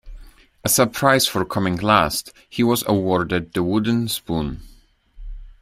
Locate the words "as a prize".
0.65-1.27